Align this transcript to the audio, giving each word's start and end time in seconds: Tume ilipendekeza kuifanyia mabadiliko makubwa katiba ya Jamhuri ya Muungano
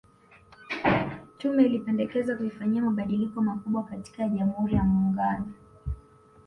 Tume 1.37 1.63
ilipendekeza 1.63 2.35
kuifanyia 2.35 2.81
mabadiliko 2.81 3.41
makubwa 3.41 3.83
katiba 3.83 4.23
ya 4.23 4.29
Jamhuri 4.29 4.73
ya 4.75 4.83
Muungano 4.83 5.51